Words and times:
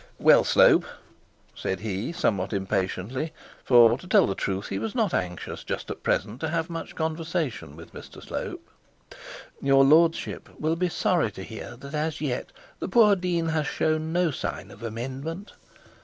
'Well, 0.17 0.43
Slope,' 0.43 0.87
said 1.53 1.81
he, 1.81 2.11
somewhat 2.11 2.53
impatiently; 2.53 3.33
for, 3.63 3.95
to 3.99 4.07
tell 4.07 4.25
the 4.25 4.33
truth, 4.33 4.69
he 4.69 4.79
was 4.79 4.95
not 4.95 5.13
anxious 5.13 5.63
just 5.63 5.91
at 5.91 6.01
present 6.01 6.39
to 6.41 6.49
have 6.49 6.71
much 6.71 6.95
conversation 6.95 7.75
with 7.75 7.93
Mr 7.93 8.19
Slope. 8.19 8.67
'Your 9.61 9.83
lordship 9.83 10.49
will 10.59 10.75
be 10.75 10.89
sorry 10.89 11.29
to 11.33 11.43
hear 11.43 11.75
that 11.75 11.93
as 11.93 12.19
yet 12.19 12.51
the 12.79 12.87
poor 12.89 13.15
dean 13.15 13.49
has 13.49 13.67
shown 13.67 14.11
no 14.11 14.31
signs 14.31 14.71
of 14.73 14.81
amendment.' 14.81 15.53